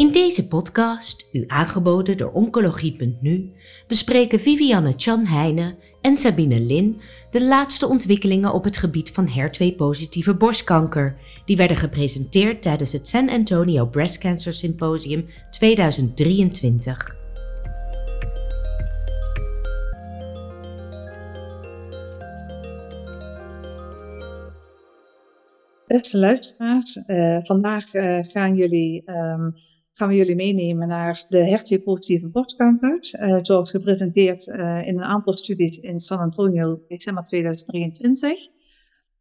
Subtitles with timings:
[0.00, 3.52] In deze podcast, u aangeboden door Oncologie.nu,
[3.86, 10.34] bespreken Vivianne Chan Heijnen en Sabine Lin de laatste ontwikkelingen op het gebied van HER2-positieve
[10.34, 17.16] borstkanker, die werden gepresenteerd tijdens het San Antonio Breast Cancer Symposium 2023.
[25.86, 29.54] Beste luisteraars, uh, vandaag uh, gaan, jullie, um,
[30.00, 35.78] gaan we jullie meenemen naar de HER2-positieve borstkanker, uh, zoals gepresenteerd in een aantal studies
[35.78, 38.48] in San Antonio december 2023.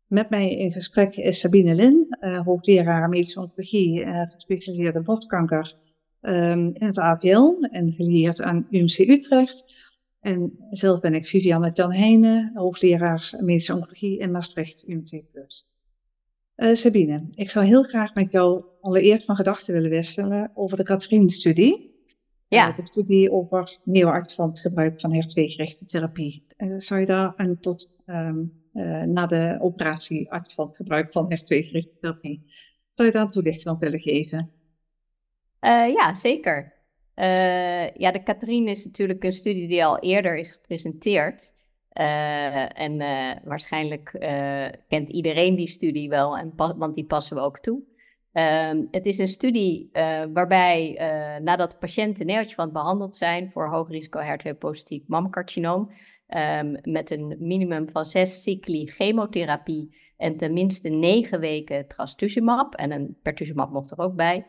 [0.08, 5.76] Met mij in gesprek is Sabine Lin, hoogleraar medische oncologie, gespecialiseerd in borstkanker
[6.22, 9.74] um, in het APL en geleerd aan UMC Utrecht.
[10.20, 15.22] En zelf ben ik Vivianne Jan Heijnen, hoogleraar medische oncologie in Maastricht UMC+.
[16.60, 20.84] Uh, Sabine, ik zou heel graag met jou allereerst van gedachten willen wisselen over de
[20.84, 22.04] Katrien-studie.
[22.48, 22.70] Ja.
[22.70, 26.46] Uh, de studie over neoadjuvant gebruik van HER2-gerichte therapie.
[26.58, 28.58] Uh, zou je daar een tot um,
[29.14, 32.44] na de operatie adjuvant gebruik van HER2-gerichte therapie,
[32.94, 34.52] zou je daar een toelichting op willen geven?
[35.62, 36.74] ja, zeker.
[37.96, 41.54] ja, de Katrien is natuurlijk een studie die al eerder is gepresenteerd.
[42.00, 47.42] Uh, en uh, waarschijnlijk uh, kent iedereen die studie wel, en want die passen we
[47.42, 47.82] ook toe.
[48.32, 49.90] Ehm, het is een studie
[50.34, 50.98] waarbij
[51.42, 55.92] nadat patiënten neoadjuvant behandeld zijn voor hoog risico HER2-positief mammocarcinoom,
[56.28, 63.18] um, met een minimum van zes cycli chemotherapie en tenminste negen weken trastuzumab, en een
[63.22, 64.46] pertuzumab mocht er ook bij,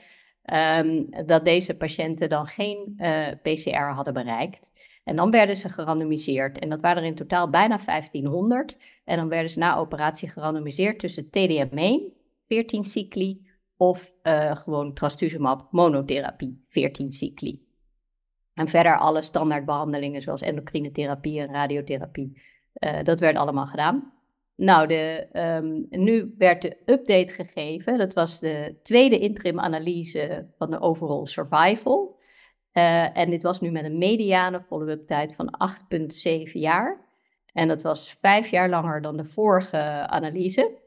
[0.79, 2.95] um, dat deze patiënten dan geen
[3.43, 4.73] PCR hadden bereikt.
[5.05, 6.59] En dan werden ze gerandomiseerd.
[6.59, 8.79] En dat waren er in totaal bijna 1500.
[9.05, 15.69] En dan werden ze na operatie gerandomiseerd tussen TDM1, 14 cycli, of uh, gewoon trastuzumab
[15.71, 17.69] monotherapie, 14 cycli.
[18.55, 22.43] En verder alle standaardbehandelingen zoals endocrine therapie en radiotherapie.
[22.79, 24.13] Uh, dat werd allemaal gedaan.
[24.57, 27.99] Nou, de, um, nu werd de update gegeven.
[27.99, 32.20] Dat was de tweede interim analyse van de overall survival.
[32.73, 35.55] Uh, en dit was nu met een mediane follow-up tijd van
[36.45, 37.09] 8,7 jaar.
[37.53, 40.79] En dat was vijf jaar langer dan de vorige analyse.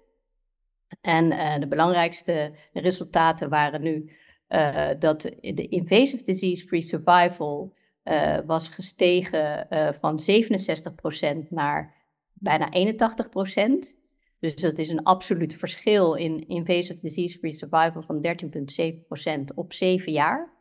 [1.01, 4.11] En uh, de belangrijkste resultaten waren nu
[4.49, 7.73] uh, dat de invasive disease-free survival
[8.45, 9.67] was gestegen
[9.99, 10.19] van
[11.45, 11.93] 67% naar
[12.33, 14.03] bijna 81%.
[14.39, 18.25] Dus dat is een absoluut verschil in invasive disease-free survival van
[19.49, 20.53] 13,7% op 7 jaar.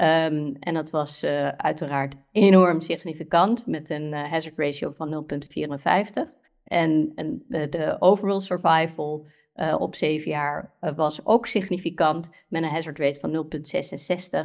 [0.00, 6.38] Um, en dat was uh, uiteraard enorm significant met een uh, hazard ratio van 0,54.
[6.64, 12.68] En, en de, de, overall survival uh, op zeven jaar was ook significant met een
[12.68, 13.46] hazard rate van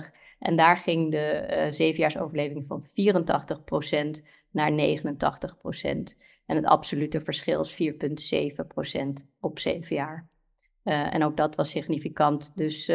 [0.03, 0.15] 0,66.
[0.39, 4.75] En daar ging de zevenjaarsoverleving van 84% naar 89%.
[6.45, 10.27] En het absolute verschil is 4,7% op zeven jaar.
[10.83, 12.57] en ook dat was significant.
[12.57, 12.91] Dus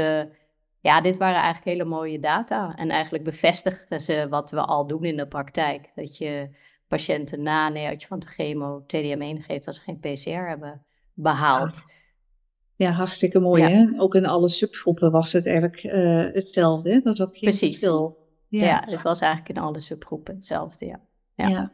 [0.81, 2.75] ja, dit waren eigenlijk hele mooie data.
[2.77, 5.91] En eigenlijk bevestigen ze wat we al doen in de praktijk.
[5.95, 6.49] Dat je
[6.89, 10.83] patiënten na neootje van de chemo TDM1 geeft als ze geen PCR hebben
[11.15, 11.85] behaald.
[12.77, 13.87] Ja, hartstikke mooi hè.
[13.97, 16.91] Ook in alle subgroepen was het eigenlijk uh, hetzelfde.
[16.91, 17.01] Hè?
[17.01, 17.79] Dat geen Precies.
[17.79, 18.19] verschil.
[18.49, 21.01] Ja, ja het was eigenlijk in alle subgroepen hetzelfde, ja.
[21.35, 21.73] Ja, ja.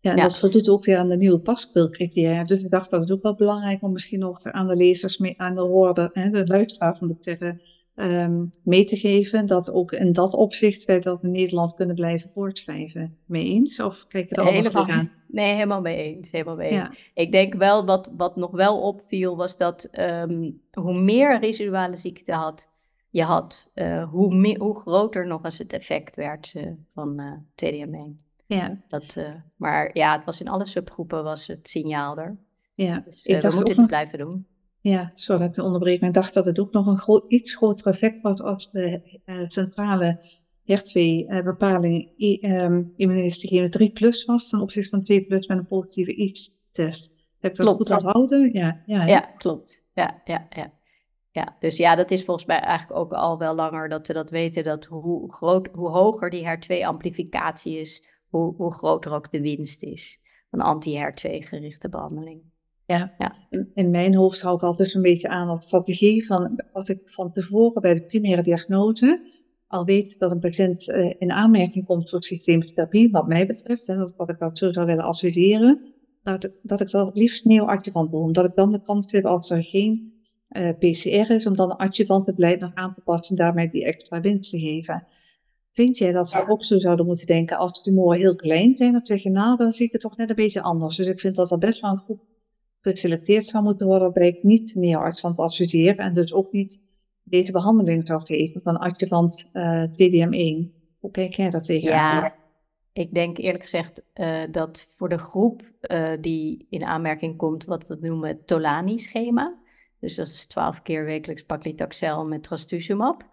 [0.00, 2.44] ja en dat voldoet ook weer aan de nieuwe paskeelcriteria.
[2.44, 5.40] Dus ik dacht dat is ook wel belangrijk om misschien nog aan de lezers, mee,
[5.40, 7.60] aan de hoorden, hè, de luisteraars moet ik zeggen,
[7.96, 9.46] um, mee te geven.
[9.46, 13.18] Dat ook in dat opzicht wij dat in Nederland kunnen blijven voortschrijven.
[13.24, 13.80] Mee eens?
[13.80, 15.10] Of kijk je er anders tegenaan?
[15.28, 16.30] Nee, helemaal mee eens.
[16.30, 16.86] Helemaal mee eens.
[16.86, 16.94] Ja.
[17.14, 22.32] Ik denk wel, wat, wat nog wel opviel, was dat um, hoe meer residuale ziekte
[22.32, 22.70] had,
[23.10, 27.32] je had, uh, hoe, meer, hoe groter nog eens het effect werd uh, van uh,
[27.54, 28.22] TDM1.
[28.46, 28.80] Ja.
[28.88, 29.18] Dat,
[29.56, 32.36] maar ja, het was in alle subgroepen was het signaal er.
[32.74, 34.46] Ja, dus, ik we moeten het blijven doen.
[34.84, 37.24] Ja, sorry dat ik je onderbreek, maar ik dacht dat het ook nog een groot,
[37.28, 40.20] iets groter effect was als de uh, centrale
[40.62, 46.14] HER2-bepaling uh, um, immunogene 3 plus was ten opzichte van 2 plus met een positieve
[46.14, 47.22] ICE-test.
[47.38, 48.52] Heb je dat goed onthouden?
[48.52, 49.84] Ja, ja, ja, klopt.
[49.94, 50.72] Ja, ja, ja.
[51.30, 54.30] Ja, dus ja, dat is volgens mij eigenlijk ook al wel langer dat we dat
[54.30, 59.82] weten, dat hoe, groot, hoe hoger die HER2-amplificatie is, hoe, hoe groter ook de winst
[59.82, 60.20] is
[60.50, 62.52] van anti-HER2-gerichte behandeling.
[62.86, 63.36] Ja, ja.
[63.74, 67.32] In, mijn hoofd hou ik altijd een beetje aan als strategie van als ik van
[67.32, 69.32] tevoren bij de primaire diagnose
[69.74, 73.88] al weet dat een patiënt uh, in aanmerking komt voor systemische therapie, wat mij betreft,
[73.88, 78.10] en dat, dat ik dat zo zou willen adviseren, dat, dat ik dat liefst neoadjuvant
[78.10, 80.12] doe, omdat ik dan de kans heb als er geen
[80.78, 84.50] PCR is, om dan een adjuvantbeleid nog aan te passen en daarmee die extra winst
[84.50, 85.06] te geven.
[85.72, 88.96] Vind jij dat we ook zo zouden moeten denken als tumoren heel klein zijn?
[88.96, 90.96] Of zeg je, nou, dan zie ik het toch net een beetje anders.
[90.96, 92.20] Dus ik vind dat er best wel een groep
[92.90, 96.82] geselecteerd zou moeten worden ik niet neoarts van adviseer en dus ook niet
[97.22, 100.72] deze behandeling zou geven van adjuvant uh, TDM1.
[100.98, 101.88] Hoe kijk jij daar tegen?
[101.88, 102.34] Ja,
[102.92, 107.86] ik denk eerlijk gezegd uh, dat voor de groep uh, die in aanmerking komt wat
[107.86, 109.58] we noemen het Tolani-schema,
[110.00, 113.24] dus dat is 12 keer wekelijks paclitaxel met trastuzumab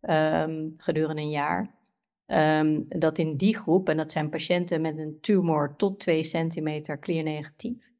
[0.00, 1.74] um, gedurende een jaar,
[2.26, 6.98] um, dat in die groep, en dat zijn patiënten met een tumor tot 2 centimeter
[6.98, 7.90] clear negatief,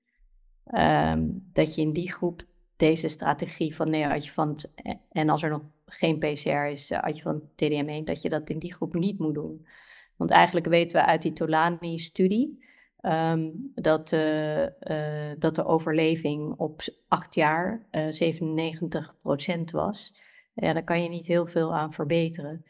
[0.75, 4.73] um, dat je in die groep deze strategie van neoadjuvant
[5.11, 8.75] en als er nog geen PCR is, uh, adjuvant TDM1, dat je dat in die
[8.75, 9.67] groep niet moet doen.
[10.17, 12.67] Want eigenlijk weten we uit die Tolani-studie
[13.03, 14.67] um, dat, uh,
[15.39, 18.33] dat de overleving op acht jaar uh,
[19.59, 20.15] 97% was.
[20.55, 22.65] Ja, daar kan je niet heel veel aan verbeteren.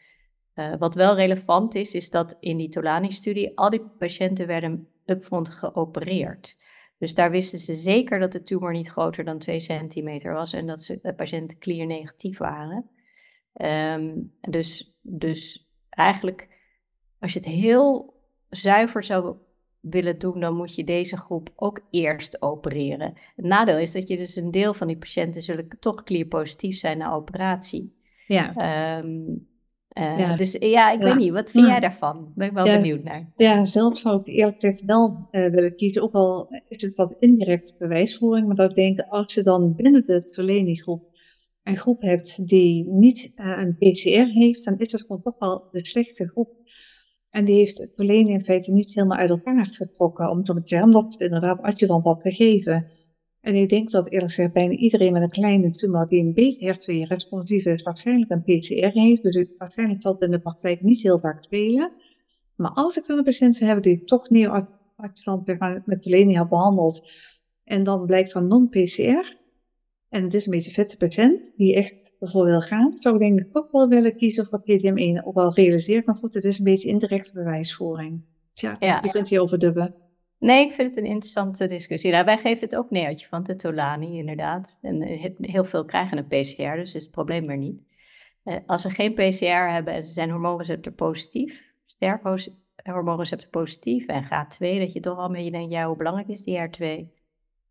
[0.79, 6.57] wat wel relevant is, is dat in die Tolani-studie al die patiënten werden upfront geopereerd.
[6.99, 10.67] Dus daar wisten ze zeker dat de tumor niet groter dan 2 centimeter was en
[10.67, 12.89] dat ze, de patiënten clear negatief waren.
[13.53, 16.47] Um, dus, dus eigenlijk,
[17.19, 18.13] als je het heel
[18.49, 19.35] zuiver zou
[19.79, 23.13] willen doen, dan moet je deze groep ook eerst opereren.
[23.35, 26.77] Het nadeel is dat je dus een deel van die patiënten zullen toch clear positief
[26.77, 27.97] zijn na operatie.
[28.27, 28.99] Ja.
[28.99, 29.48] Um,
[29.99, 30.35] uh, ja.
[30.35, 31.05] Dus ja, ik ja.
[31.05, 32.31] weet niet, wat vind jij daarvan?
[32.35, 33.29] Ben ik wel benieuwd naar.
[33.35, 37.15] Ja, zelf zou ik eerlijk gezegd wel uh, willen kiezen, ook al is het wat
[37.19, 41.07] indirect bewijsvoering, maar dat ik denk, als je dan binnen de Soleni-groep
[41.63, 45.67] een groep hebt die niet uh, een PCR heeft, dan is dat gewoon toch wel
[45.71, 46.57] de slechtste groep.
[47.29, 50.87] En die heeft het Soleni in feite niet helemaal uit elkaar getrokken, om te zeggen,
[50.87, 52.87] omdat inderdaad adjuvant had gegeven.
[53.41, 56.73] En ik denk dat eerlijk gezegd bijna iedereen met een kleine tumor die een beetje
[56.73, 59.23] HER2 responsief is, waarschijnlijk een PCR heeft.
[59.23, 61.91] Dus het, waarschijnlijk zal het in de praktijk niet heel vaak spelen.
[62.55, 67.11] Maar als ik dan een patiënt zou hebben die toch neoadjuvant met Telenia heb behandeld,
[67.63, 69.37] en dan blijkt van non-PCR,
[70.09, 73.39] en het is een beetje vette patiënt die echt ervoor wil gaan, zou ik denk
[73.39, 75.23] ik toch wel willen kiezen voor TTM1.
[75.23, 78.21] Ook al realiseert, maar goed, het is een beetje indirecte bewijsvoering.
[78.53, 78.99] Tja, ja.
[79.03, 79.95] je kunt hier overdubben.
[80.39, 82.11] Nee, ik vind het een interessante discussie.
[82.11, 84.79] Nou, wij geven het ook neertje van de Tolani, inderdaad.
[84.81, 85.01] En
[85.41, 87.81] heel veel krijgen een PCR, dus is het probleem er niet.
[88.43, 92.21] Uh, als ze geen PCR hebben en ze zijn hormoonreceptor positief, sterk
[92.83, 96.27] hormoonreceptor positief en gaat 2, dat je toch al met je denkt, ja, hoe belangrijk
[96.27, 97.17] is die R2?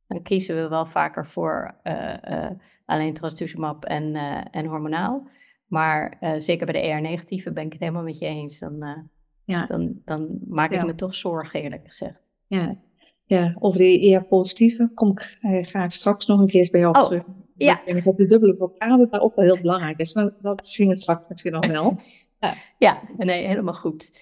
[0.06, 2.50] Dan kiezen we wel vaker voor uh, uh,
[2.84, 4.14] alleen trastuzumab en,
[4.50, 5.28] en hormonaal.
[5.66, 8.58] Maar zeker bij de ER-negatieve ben ik het helemaal met je eens.
[8.58, 9.08] Dan,
[9.44, 9.66] ja.
[9.66, 10.84] dan, dan maak ik ja.
[10.84, 12.27] me toch zorgen, eerlijk gezegd.
[12.48, 12.76] Ja,
[13.24, 17.24] ja over de ER-positieve kom ik graag straks nog een keer bij jou oh, terug.
[17.56, 17.78] Ja.
[17.78, 20.88] Ik denk dat de dubbele blokkade daar ook wel heel belangrijk is, maar dat zien
[20.88, 22.00] we straks misschien nog wel.
[22.40, 22.54] ja.
[22.78, 24.12] ja, nee, helemaal goed.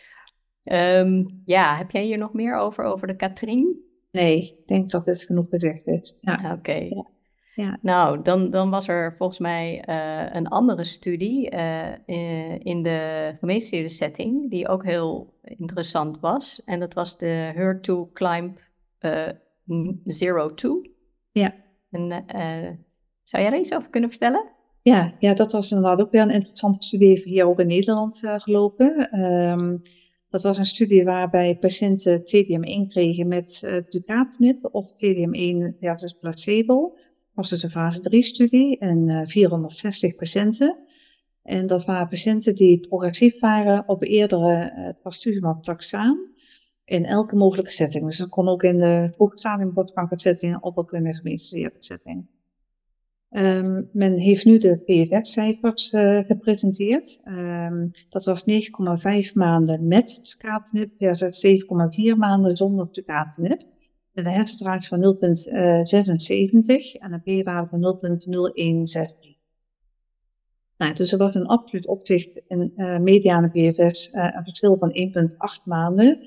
[0.73, 3.84] Um, ja, heb jij hier nog meer over, over de Katrien?
[4.11, 6.19] Nee, ik denk dat dit genoeg gezegd is.
[6.20, 6.34] Ja.
[6.34, 6.52] Oké.
[6.52, 6.88] Okay.
[6.88, 7.06] Ja.
[7.56, 7.79] Ja.
[7.82, 11.93] Nou, dan, dan was er volgens mij uh, een andere studie uh,
[12.58, 16.62] in de gemeenschappelijke setting, die ook heel interessant was.
[16.64, 18.58] En dat was de HER2 Climb
[19.00, 19.29] uh,
[20.55, 20.91] 02.
[21.32, 21.55] Ja.
[21.91, 22.26] En,
[23.23, 24.44] zou jij er iets over kunnen vertellen?
[24.82, 29.21] Ja, ja, dat was inderdaad ook weer een interessante studie hier ook in Nederland gelopen.
[29.25, 29.83] Um,
[30.28, 36.97] dat was een studie waarbij patiënten TDM1 kregen met uh, Ducatinib of TDM1 versus placebo
[37.37, 40.78] was dus een fase 3-studie en uh, 460 patiënten.
[41.43, 46.19] En dat waren patiënten die progressief waren op eerdere uh, trastuzumab taxaan
[46.85, 48.05] in elke mogelijke setting.
[48.05, 52.26] Dus dat kon ook in de vroege stadium borstkankersetting of ook in de setting.
[53.31, 57.21] Um, men heeft nu de PFS-cijfers uh, gepresenteerd.
[57.25, 58.45] Um, dat was
[59.28, 61.47] 9,5 maanden met tucatinib versus
[62.12, 63.62] 7,4 maanden zonder tucatinib
[64.16, 69.35] met een hersentractie van 0,76 en een p-waarde van 0,0163.
[70.76, 74.92] Nou, dus er was een absoluut opzicht in uh, mediane PFS uh, een verschil van
[75.61, 76.18] 1,8 maanden.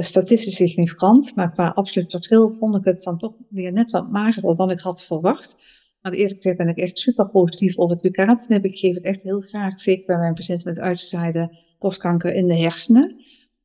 [0.00, 4.56] Statistisch significant, maar qua absoluut verschil vond ik het dan toch weer net wat magerder
[4.56, 5.62] dan ik had verwacht.
[6.02, 8.64] Maar eerlijk gezegd ben ik echt super positief over het Ducatinib.
[8.64, 12.56] Ik geef het echt heel graag, zeker bij mijn patiënten met uitgezaaide borstkanker in de
[12.56, 13.16] hersenen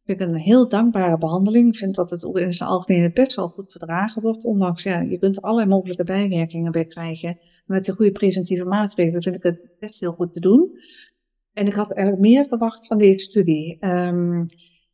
[0.06, 1.68] vind ik een heel dankbare behandeling.
[1.68, 4.44] Ik vind dat het in zijn algemeen best wel goed verdragen wordt.
[4.44, 7.40] Ondanks, ja, je kunt allerlei mogelijke bijwerkingen bij krijgen.
[7.66, 10.72] Met de goede preventieve maatregelen vind ik het best heel goed te doen.
[11.54, 13.86] En ik had eigenlijk meer verwacht van deze studie.
[13.86, 14.46] Um,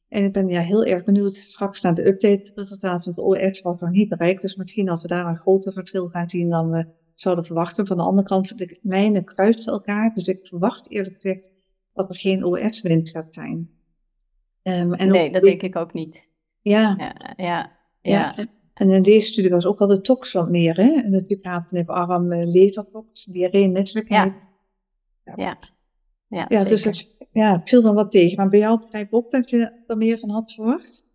[0.09, 3.61] en ik ben ja, heel erg benieuwd straks naar de update resultaten van de OS,
[3.61, 4.41] wat nog niet bereikt.
[4.41, 7.87] Dus misschien dat we daar een groter verschil gaan zien dan we zouden verwachten.
[7.87, 10.13] Van de andere kant, de lijnen kruisen elkaar.
[10.13, 11.53] Dus ik verwacht eerlijk gezegd
[11.93, 13.78] dat er geen OS-wind gaat zijn.
[14.63, 16.33] Um, en nee, dat denk ik ook niet.
[16.61, 16.95] Ja.
[16.97, 18.35] Ja, ja, ja.
[18.73, 20.91] En in deze studie was ook wel de tox wat meer, hè?
[20.91, 24.47] En dat je praat in arm, uh, levertox, diarree, misselijkheid.
[25.25, 25.33] Ja.
[25.35, 25.59] Ja.
[26.27, 28.37] Ja, ja, dus het, ja, het viel dan wat tegen.
[28.37, 31.08] Maar bij jou begrijp ik ook dat je er meer van had verwacht?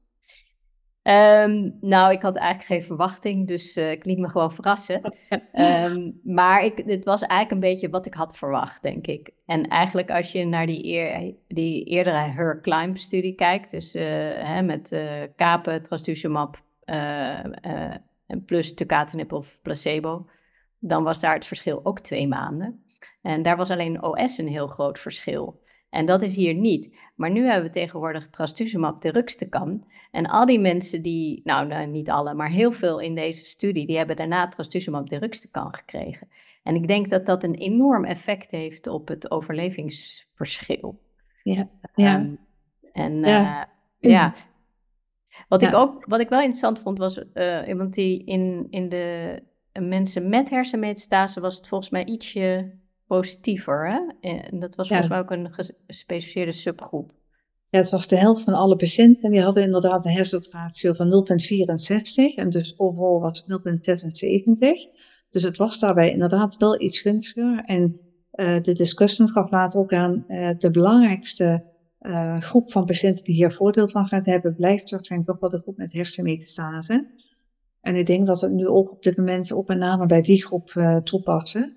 [1.04, 5.12] Ehm, nou, ik had eigenlijk geen verwachting, dus uh, ik liet me gewoon verrassen.
[5.52, 9.30] Um, maar ik, het was eigenlijk een beetje wat ik had verwacht, denk ik.
[9.46, 14.02] En eigenlijk als je naar die, eer, die eerdere Her Climb-studie kijkt, dus uh,
[14.36, 20.26] hè, met uh, kapen, trastuzumab en plus tucatinib of placebo,
[20.78, 22.84] dan was daar het verschil ook twee maanden.
[23.22, 25.62] En daar was alleen OS een heel groot verschil.
[25.94, 26.96] En dat is hier niet.
[27.14, 29.84] Maar nu hebben we tegenwoordig trastuzumab deruxtecan.
[30.10, 33.86] En al die mensen die, nou, nou niet alle, maar heel veel in deze studie,
[33.86, 36.28] die hebben daarna trastuzumab deruxtecan gekregen.
[36.62, 41.00] En ik denk dat dat een enorm effect heeft op het overlevingsverschil.
[41.42, 42.16] Ja, ja.
[42.16, 42.38] Um,
[42.92, 43.68] en ja.
[44.00, 44.32] Uh, ja.
[45.48, 49.42] Wat, Ik ook, wat ik wel interessant vond was, uh, want die in, in de
[49.80, 52.72] mensen met hersenmetastase was het volgens mij ietsje
[53.06, 53.90] positiever.
[53.90, 54.28] Hè?
[54.28, 57.12] En dat was volgens mij ook een gespecificeerde subgroep.
[57.68, 59.30] Ja, het was de helft van alle patiënten.
[59.30, 61.26] Die hadden inderdaad een hersenratio van
[62.32, 63.48] 0,64 en dus overal was 0,76.
[65.30, 67.62] Dus het was daarbij inderdaad wel iets gunstiger.
[67.64, 68.00] En
[68.34, 71.64] uh, de discussion gaf later ook aan uh, de belangrijkste
[72.00, 75.50] uh, groep van patiënten die hier voordeel van gaat hebben, blijft toch zijn toch wel
[75.50, 77.06] de groep met hersenmetastase.
[77.80, 80.44] En ik denk dat we nu ook op dit moment ook met name bij die
[80.44, 81.76] groep toepassen.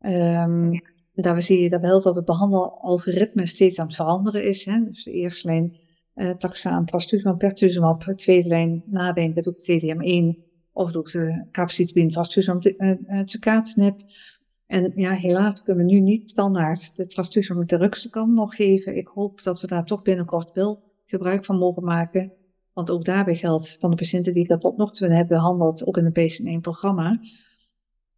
[0.00, 0.80] Um,
[1.14, 4.64] daar zie je dat wel dat het behandelalgoritme steeds aan het veranderen is.
[4.64, 4.84] Hè?
[4.84, 5.76] Dus de eerste lijn
[6.14, 8.04] uh, taxaan, trastuzumab, pertuzumab.
[8.04, 13.92] De tweede lijn nadenken, doe ik TDM1 of doe ik de capacitibin, trastuzumab, uh, uh,
[14.66, 18.96] En ja, helaas kunnen we nu niet standaard de trastuzumab deruxtecan nog geven.
[18.96, 22.32] Ik hoop dat we daar toch binnenkort wel gebruik van mogen maken.
[22.72, 25.96] Want ook daarbij geldt van de patiënten die ik tot nog toe heb behandeld, ook
[25.96, 27.20] in het Patient 1 programma,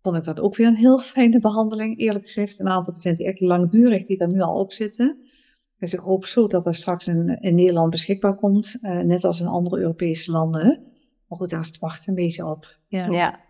[0.03, 1.99] vond ik dat ook weer een heel fijne behandeling.
[1.99, 5.31] Eerlijk gezegd, een aantal patiënten echt langdurig die er nu al op zitten.
[5.79, 9.41] Dus ik hoop zo dat er straks in, in Nederland beschikbaar komt, uh, net als
[9.41, 10.83] in andere Europese landen.
[11.29, 12.77] Maar goed, daar is het wachten een beetje op.
[12.87, 13.07] Ja.
[13.07, 13.41] ja.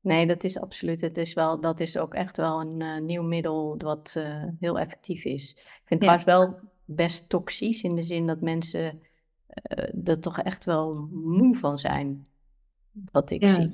[0.00, 1.00] Nee, dat is absoluut.
[1.00, 4.78] Het is wel, dat is ook echt wel een uh, nieuw middel wat uh, heel
[4.78, 5.50] effectief is.
[5.50, 6.16] Ik vind het ja.
[6.18, 9.00] trouwens wel best toxisch in de zin dat mensen
[10.04, 12.26] er toch echt wel moe van zijn.
[13.12, 13.52] Wat ik ja.
[13.52, 13.70] zie.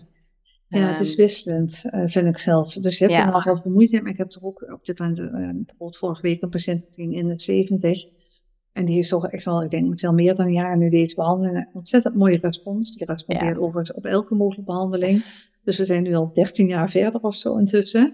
[0.81, 2.75] Ja, het is ehm, wisselend, uh, vind ik zelf.
[2.75, 3.27] Dus je hebt ja.
[3.27, 5.97] er nog heel veel moeite maar ik heb er ook op dit moment, uh, bijvoorbeeld
[5.97, 8.05] vorige week een patiënt in het 70.
[8.73, 11.15] En die heeft toch echt al, ik denk, wel meer dan een jaar nu deze
[11.15, 11.57] behandeling.
[11.57, 12.97] Een ontzettend mooie respons.
[12.97, 13.63] Die respondeert ja.
[13.63, 15.25] over op elke mogelijke behandeling.
[15.65, 18.13] Dus we zijn nu al 13 jaar verder of zo intussen.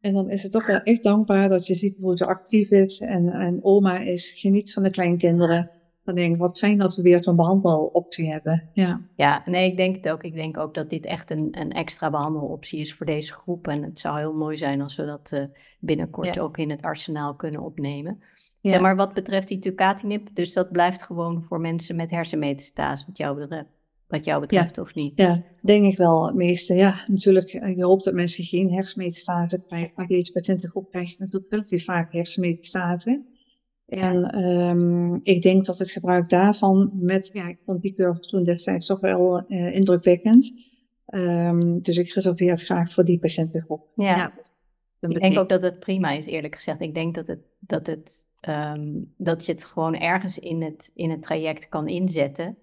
[0.00, 3.00] En dan is het toch wel echt dankbaar dat je ziet hoe ze actief is
[3.00, 5.70] en, en oma is, geniet van de kleinkinderen
[6.04, 8.70] dan denk ik, wat fijn dat we weer zo'n behandeloptie hebben.
[8.72, 9.00] Ja.
[9.16, 10.22] ja, nee, ik denk het ook.
[10.22, 13.68] Ik denk ook dat dit echt een, een extra behandeloptie is voor deze groep.
[13.68, 15.44] En het zou heel mooi zijn als we dat uh,
[15.80, 18.16] binnenkort ook in het arsenaal kunnen opnemen.
[18.60, 18.70] Ja.
[18.70, 23.18] Zeg maar wat betreft die tucatinib, dus dat blijft gewoon voor mensen met hersenmetastase, wat
[23.18, 23.68] jou betreft.
[24.08, 25.12] Wat jou betreft, of niet?
[25.16, 26.26] Ja, denk ik wel.
[26.26, 27.48] Het meeste, ja, natuurlijk.
[27.48, 29.92] Eh, je hoopt dat mensen geen hersenmetastase krijgen.
[29.96, 33.22] Maar deze patiëntengroep krijgt natuurlijk relatief vaak hersenmetastase.
[33.86, 38.42] En um, ik denk dat het gebruik daarvan met, ja, ik vond die curve toen
[38.42, 40.70] destijds toch wel uh, indrukwekkend.
[41.06, 43.86] Um, dus ik reserveer het graag voor die patiëntengroep.
[43.94, 44.32] Ja,
[45.00, 46.80] ik denk ook dat het prima is, eerlijk gezegd.
[46.80, 51.10] Ik denk dat, het, dat, het, um, dat je het gewoon ergens in het, in
[51.10, 52.56] het traject kan inzetten.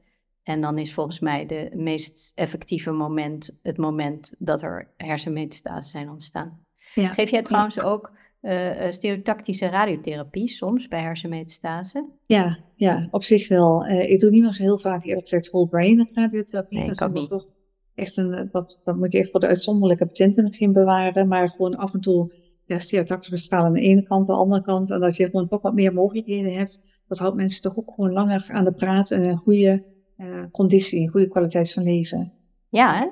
[0.44, 6.10] En dan is volgens mij de meest effectieve moment het moment dat er hersenmetastase zijn
[6.10, 6.66] ontstaan.
[6.96, 7.14] Ja.
[7.14, 8.12] Geef jij trouwens ook
[8.42, 12.06] uh, stereotactische radiotherapie soms bij hersenmetastase?
[12.26, 13.86] Ja, ja, op zich wel.
[13.86, 16.78] Uh, ik doe niet meer zo heel vaak eerlijk gezegd whole brain radiotherapie.
[16.78, 17.30] Nee, dat is niet.
[17.30, 17.48] Toch
[17.96, 21.76] echt een, dat, dat moet je echt voor de uitzonderlijke patiënten misschien bewaren, maar gewoon
[21.76, 22.34] af en toe
[22.66, 25.62] ja, stereotactische bestralen aan de ene kant, de andere kant, en dat je gewoon toch
[25.62, 27.02] wat meer mogelijkheden hebt.
[27.08, 29.84] Dat houdt mensen toch ook gewoon langer aan de praat en een goede
[30.18, 32.34] uh, conditie, een goede kwaliteit van leven.
[32.70, 33.08] Ja, hè?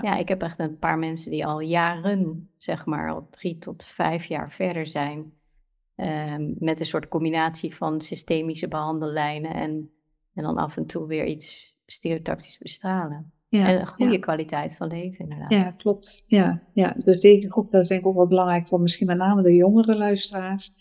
[0.00, 0.16] Ja.
[0.16, 4.24] ik heb echt een paar mensen die al jaren, zeg maar, al drie tot vijf
[4.24, 5.32] jaar verder zijn.
[5.96, 9.90] Um, met een soort combinatie van systemische behandellijnen en,
[10.34, 13.32] en dan af en toe weer iets stereotactisch bestralen.
[13.48, 15.52] Ja, en een goede kwaliteit van leven, inderdaad.
[15.52, 16.24] Ja, klopt.
[16.26, 16.96] Ja, ja.
[17.04, 19.54] Dus deze groep dat is denk ik ook wel belangrijk voor misschien met name de
[19.54, 20.72] jongere luisteraars.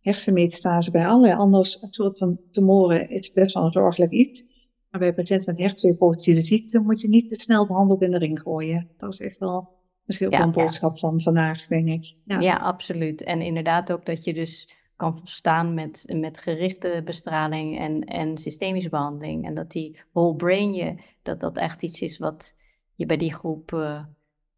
[0.00, 4.57] Hersenmetastase bij allerlei andere soorten van tumoren is best wel een zorgelijk iets.
[4.98, 8.18] Maar bij patiënten met HER2-positieve ziekte moet je niet te snel de handdoek in de
[8.18, 8.88] ring gooien.
[8.96, 9.68] Dat is echt wel
[10.04, 10.52] misschien ook Ja, een ja.
[10.52, 12.14] boodschap van vandaag, denk ik.
[12.24, 13.22] Ja, Ja, absoluut.
[13.22, 18.88] En inderdaad ook dat je dus kan volstaan met, met gerichte bestraling en, en systemische
[18.88, 19.46] behandeling.
[19.46, 22.58] En dat die whole brain je, dat dat echt iets is wat
[22.94, 24.04] je bij die groep eh,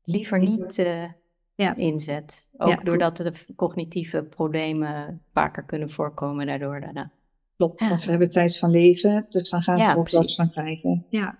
[0.04, 1.04] liever niet eh,
[1.54, 1.76] Ja.
[1.76, 2.50] inzet.
[2.56, 7.10] Ook doordat de cognitieve problemen vaker kunnen voorkomen daardoor daarna.
[7.66, 7.80] Klopt.
[7.80, 7.88] Ja.
[7.88, 11.06] Want ze hebben tijd van leven, dus dan gaan ze er ook last van krijgen.
[11.08, 11.38] Ja,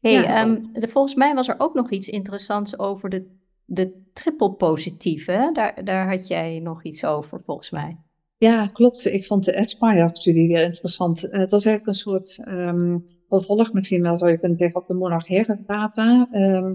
[0.00, 0.24] Hey, Ja.
[0.44, 5.32] ehm, de- volgens mij was er ook nog iets interessants over de, de triple positieve.
[5.32, 5.52] hè?
[5.52, 7.96] Daar, daar had jij nog iets over, volgens mij.
[8.36, 9.06] Ja, klopt.
[9.06, 11.24] Ik vond de Aspire-studie weer interessant.
[11.24, 12.98] Eh, dat is eigenlijk een soort ehm
[13.28, 16.28] vervolg misschien wel, zou je kunnen zeggen, op de monarchaire data.
[16.32, 16.74] Ehm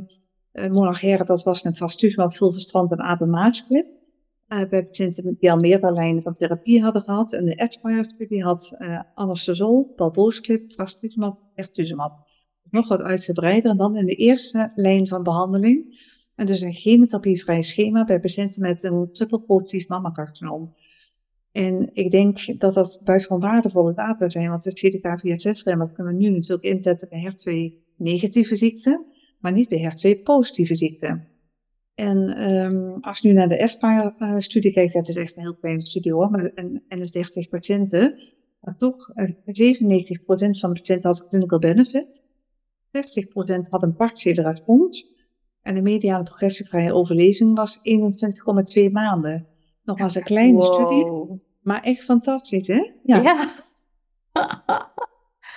[0.52, 3.86] eh, monarchaire, dat was met trastuzumab, fulvestrant en abemaciclib.
[4.52, 7.34] Eh bij patiënten die al meerdere lijnen van therapie hadden gehad.
[7.34, 12.30] En de Aspire-studie had eh anastrozol, palbociclib, trastuzumab, pertuzumab.
[12.70, 13.72] Nog wat uitgebreider.
[13.72, 16.00] En dan in de eerste lijn van behandeling.
[16.36, 20.74] En dus een chemotherapievrij schema bij patiënten met een triple positief mammacarcinoom.
[21.52, 26.30] En ik denk dat dat buitengewoon waardevolle data zijn, want het CDK4-6-remmer kunnen we nu
[26.30, 29.06] natuurlijk inzetten bij HER2-negatieve ziekten,
[29.40, 31.31] maar niet bij HER2-positieve ziekten.
[31.96, 35.82] En ehm, als je nu naar de ESPA-studie kijkt, dat is echt een heel kleine
[35.82, 38.20] studie hoor, maar, en, en is 30 patiënten,
[38.60, 39.34] maar toch eh, 97%
[40.60, 42.30] van de patiënten had clinical benefit,
[42.92, 45.10] 60% had een partiële respons
[45.62, 47.80] en de mediane progressievrije overleving was
[48.86, 49.48] 21,2 maanden.
[49.84, 51.06] Nogmaals een kleine studie,
[51.62, 52.92] maar echt fantastisch, hè?
[53.04, 53.22] Ja.
[53.22, 53.54] Ja.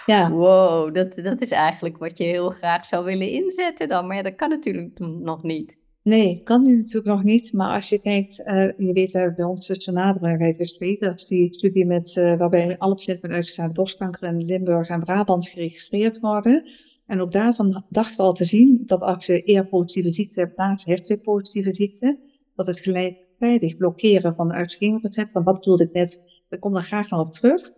[0.07, 0.31] ja.
[0.31, 4.07] Wow, dat, dat is eigenlijk wat je heel graag zou willen inzetten dan.
[4.07, 5.83] Maar ja, dat kan natuurlijk nog niet.
[6.05, 7.53] Nee, kan nu natuurlijk nog niet.
[7.53, 11.25] Maar als je kijkt, eh, je weet we hebben bij ons tussen naderbaarheid is is
[11.25, 16.21] die studie met, eh, waarbij alle patiënten met uitgestane borstkanker in Limburg en Brabant geregistreerd
[16.21, 16.71] worden.
[17.07, 20.87] En ook daarvan dachten we al te zien dat als je ER-positieve ziekte hebt naast
[20.87, 22.19] HER2-positieve ziekte,
[22.55, 26.83] dat het gelijktijdig blokkeren van de uitschengingsrecept, want wat bedoelde ik net, ik kom daar
[26.83, 27.73] graag nog op terug.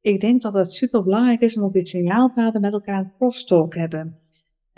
[0.00, 3.74] Ik denk dat het super belangrijk is om ook dit signaalpaden met elkaar een crosstalk
[3.74, 4.27] hebben.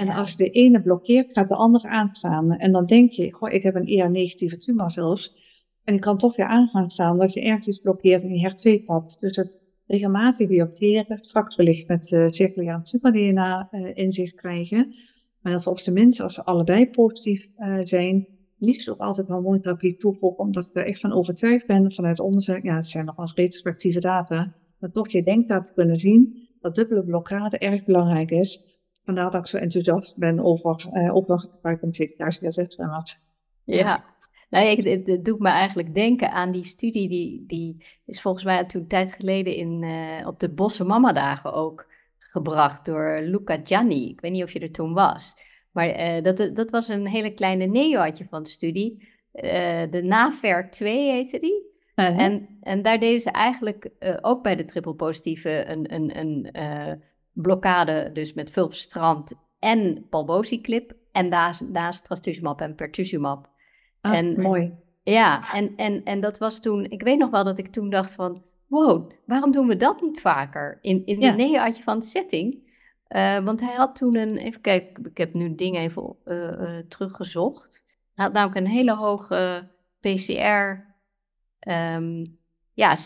[0.01, 2.53] En als de ene blokkeert, gaat de andere aanstaan.
[2.53, 5.35] En dan denk je, goh, ik heb een ER-negatieve tumor zelfs.
[5.85, 8.51] En ik kan toch weer aan gaan staan dat je ergens iets blokkeert in je
[8.51, 9.17] HER2-pad.
[9.21, 14.95] Dus het regelmatig biopteren, straks wellicht met uh, circulaire tumor-DNA uh, inzicht krijgen.
[15.41, 18.27] Maar of op zijn minst, als ze allebei positief uh, zijn,
[18.59, 22.63] liefst ook altijd hormoontherapie toevoegen, omdat ik er echt van overtuigd ben vanuit onderzoek.
[22.63, 24.55] Ja, het zijn nog eens retrospectieve data.
[24.79, 28.70] Dat toch je denkt te kunnen zien dat dubbele blokkade erg belangrijk is.
[29.05, 33.29] Vandaar dat ik zo enthousiast ben over uh, ook nog het gebruik van CDK4-6-remmers.
[33.65, 34.05] Ja,
[34.51, 38.45] nou, ik, het, het, doet me eigenlijk denken aan die studie, die, die is volgens
[38.45, 43.21] mij toen een tijd geleden in, uh, op de Bosse Mama Dagen ook gebracht door
[43.23, 44.09] Luca Gianni.
[44.09, 45.37] Ik weet niet of je er toen was,
[45.71, 49.09] maar uh, dat, dat was een hele kleine neoatje van de studie.
[49.35, 49.43] Uh,
[49.91, 51.69] de NAVER 2 heette die.
[51.95, 52.19] -huh.
[52.19, 56.51] En, en daar deden ze eigenlijk ook bij de triple positieve een, een, een
[57.41, 60.93] blokkade, dus met fulvestrant en palbociclip.
[61.13, 63.49] En naast, naast trastuzumab en pertuzumab.
[64.01, 64.75] Ah, en, mooi.
[65.03, 68.15] Ja, en, en, en dat was toen, ik weet nog wel dat ik toen dacht
[68.15, 71.31] van, wow, waarom doen we dat niet vaker in, in Ja.
[71.31, 72.69] de neoadjuvant setting?
[73.09, 76.37] Uh, want hij had toen een, even kijken, ik heb nu het ding even uh,
[76.37, 77.85] uh, teruggezocht.
[78.15, 79.69] Hij had namelijk een hele hoge
[80.01, 80.89] PCR,
[81.71, 82.39] um,
[82.73, 83.01] ja, 27%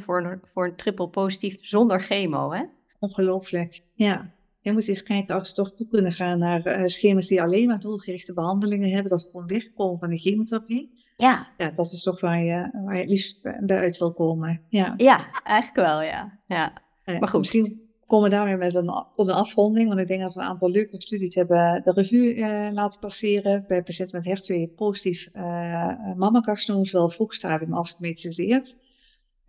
[0.00, 2.62] voor een, voor een triple positief zonder chemo, hè?
[3.00, 4.34] Ongelooflijk, ja.
[4.62, 7.66] Je moet eens kijken als ze toch toe kunnen gaan naar uh, schema's die alleen
[7.66, 11.04] maar doelgerichte behandelingen hebben, dat ze gewoon wegkomen van de chemotherapie.
[11.16, 11.48] Ja.
[11.56, 14.62] Ja, dat is toch waar je, waar je het liefst bij uit wil komen.
[14.68, 16.38] Ja, ja eigenlijk wel, ja.
[16.44, 16.72] ja.
[17.04, 17.38] Maar goed.
[17.38, 18.86] Misschien komen we daar weer met een,
[19.16, 22.34] tot een afronding, want ik denk dat we een aantal leuke studies hebben de revue
[22.34, 28.76] uh, laten passeren bij patiënten met HER2 positief uh, mammacarcinoom, zowel vroeg stadium als gemetastaseerd.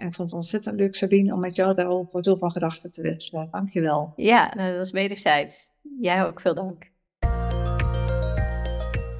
[0.01, 3.01] En ik vond het ontzettend leuk, Sabine, om met jou daarover zo van gedachten te
[3.01, 3.47] wisselen.
[3.51, 4.13] Dankjewel.
[4.15, 5.71] Ja, nou, dat was wederzijds.
[5.99, 6.89] Jij ook, veel dank.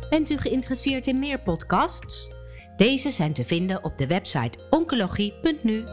[0.10, 2.32] Bent u geïnteresseerd in meer podcasts?
[2.78, 5.84] Deze zijn te vinden op de website oncologie.nu